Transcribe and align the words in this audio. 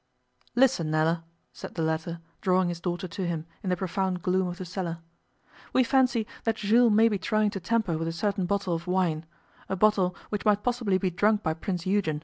'Listen, 0.55 0.89
Nella,' 0.89 1.23
said 1.53 1.75
the 1.75 1.83
latter, 1.83 2.21
drawing 2.41 2.69
his 2.69 2.79
daughter 2.79 3.07
to 3.07 3.27
him 3.27 3.45
in 3.61 3.69
the 3.69 3.77
profound 3.77 4.23
gloom 4.23 4.47
of 4.47 4.57
the 4.57 4.65
cellar. 4.65 4.97
'We 5.73 5.83
fancy 5.83 6.25
that 6.43 6.55
Jules 6.55 6.91
may 6.91 7.07
be 7.07 7.19
trying 7.19 7.51
to 7.51 7.59
tamper 7.59 7.95
with 7.99 8.07
a 8.07 8.11
certain 8.11 8.47
bottle 8.47 8.73
of 8.73 8.87
wine 8.87 9.27
a 9.69 9.75
bottle 9.75 10.15
which 10.29 10.43
might 10.43 10.63
possibly 10.63 10.97
be 10.97 11.11
drunk 11.11 11.43
by 11.43 11.53
Prince 11.53 11.85
Eugen. 11.85 12.19